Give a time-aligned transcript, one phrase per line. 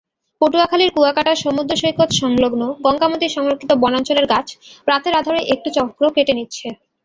[0.41, 4.47] পটুয়াখালীর কুয়াকাটা সমুদ্রসৈকত-সংলগ্ন গঙ্গামতি সংরক্ষিত বনাঞ্চলের গাছ
[4.87, 6.67] রাতের আঁধারে একটি চক্র কেটে নিচ্ছে।